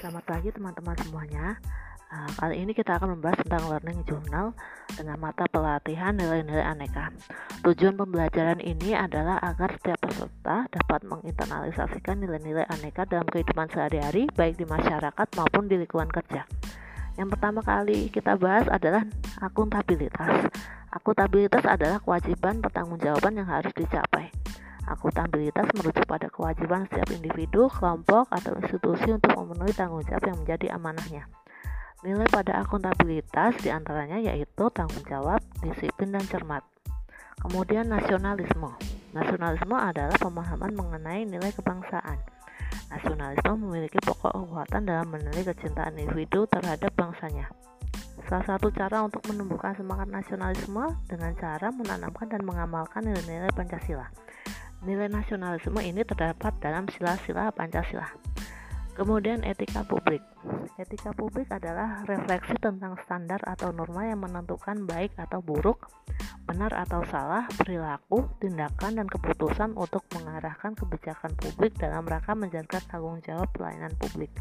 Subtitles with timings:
[0.00, 1.60] Selamat pagi teman-teman semuanya.
[2.08, 4.56] Uh, kali ini kita akan membahas tentang learning journal
[4.96, 7.12] dengan mata pelatihan nilai-nilai aneka.
[7.60, 14.56] Tujuan pembelajaran ini adalah agar setiap peserta dapat menginternalisasikan nilai-nilai aneka dalam kehidupan sehari-hari, baik
[14.56, 16.48] di masyarakat maupun di lingkungan kerja.
[17.20, 19.04] Yang pertama kali kita bahas adalah
[19.44, 20.48] akuntabilitas.
[20.96, 24.39] Akuntabilitas adalah kewajiban pertanggungjawaban yang harus dicapai.
[24.90, 30.66] Akuntabilitas merujuk pada kewajiban setiap individu, kelompok, atau institusi untuk memenuhi tanggung jawab yang menjadi
[30.74, 31.30] amanahnya.
[32.02, 36.66] Nilai pada akuntabilitas di antaranya yaitu tanggung jawab, disiplin, dan cermat.
[37.38, 38.74] Kemudian nasionalisme.
[39.14, 42.18] Nasionalisme adalah pemahaman mengenai nilai kebangsaan.
[42.90, 47.46] Nasionalisme memiliki pokok kekuatan dalam menilai kecintaan individu terhadap bangsanya.
[48.26, 54.10] Salah satu cara untuk menumbuhkan semangat nasionalisme dengan cara menanamkan dan mengamalkan nilai-nilai Pancasila.
[54.80, 58.08] Nilai nasionalisme ini terdapat dalam sila-sila Pancasila.
[58.96, 60.24] Kemudian etika publik.
[60.80, 65.84] Etika publik adalah refleksi tentang standar atau norma yang menentukan baik atau buruk,
[66.48, 73.20] benar atau salah, perilaku, tindakan, dan keputusan untuk mengarahkan kebijakan publik dalam rangka menjaga tanggung
[73.20, 74.32] jawab pelayanan publik.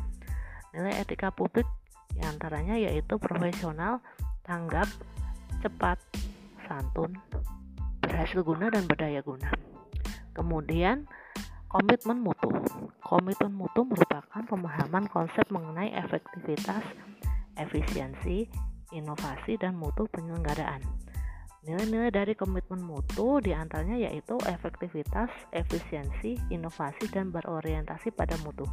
[0.71, 1.67] Nilai etika publik
[2.15, 3.99] di antaranya yaitu profesional,
[4.47, 4.87] tanggap,
[5.59, 5.99] cepat,
[6.63, 7.11] santun,
[7.99, 9.68] berhasil guna, dan berdaya guna.
[10.39, 11.03] Kemudian
[11.67, 12.47] komitmen mutu.
[13.03, 16.79] Komitmen mutu merupakan pemahaman konsep mengenai efektivitas,
[17.59, 18.47] efisiensi,
[18.95, 20.79] inovasi, dan mutu penyelenggaraan.
[21.67, 28.63] Nilai-nilai dari komitmen mutu di antaranya yaitu efektivitas, efisiensi, inovasi, dan berorientasi pada mutu.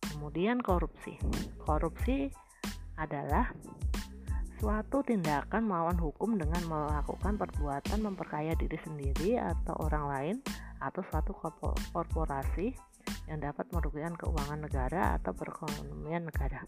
[0.00, 1.20] Kemudian korupsi.
[1.60, 2.32] Korupsi
[2.96, 3.52] adalah
[4.60, 10.36] suatu tindakan melawan hukum dengan melakukan perbuatan memperkaya diri sendiri atau orang lain
[10.80, 11.36] atau suatu
[11.92, 12.72] korporasi
[13.28, 16.64] yang dapat merugikan keuangan negara atau perekonomian negara.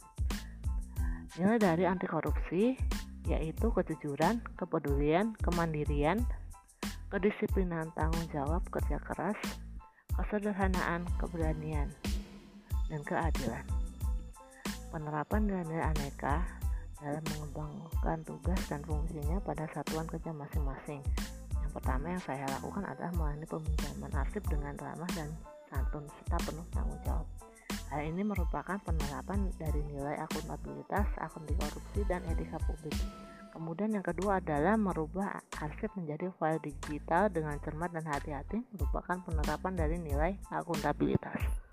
[1.40, 2.76] Nilai dari anti korupsi
[3.26, 6.20] yaitu kejujuran, kepedulian, kemandirian,
[7.08, 9.38] kedisiplinan, tanggung jawab, kerja keras,
[10.12, 11.88] kesederhanaan, keberanian,
[12.90, 13.64] dan keadilan.
[14.92, 16.44] Penerapan nilai aneka
[17.00, 21.00] dalam mengembangkan tugas dan fungsinya pada satuan kerja masing-masing
[21.72, 25.28] pertama yang saya lakukan adalah melayani peminjaman arsip dengan ramah dan
[25.72, 27.26] santun serta penuh tanggung jawab.
[27.92, 32.96] Hal ini merupakan penerapan dari nilai akuntabilitas, akunti korupsi, dan etika publik.
[33.52, 39.72] Kemudian yang kedua adalah merubah arsip menjadi file digital dengan cermat dan hati-hati merupakan penerapan
[39.76, 41.71] dari nilai akuntabilitas.